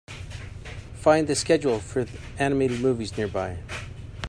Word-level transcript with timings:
Find 0.95 1.27
the 1.27 1.35
schedule 1.35 1.77
for 1.79 2.07
animated 2.39 2.79
movies 2.81 3.15
nearby 3.17 3.59